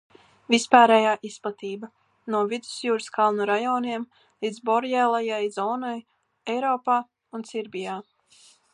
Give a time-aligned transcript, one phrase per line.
[0.51, 1.89] Vispārējā izplatība:
[2.35, 4.09] no Vidusjūras kalnu rajoniem
[4.47, 5.95] līdz boreālajai zonai
[6.57, 7.01] Eiropā
[7.39, 8.05] un Sibīrijā.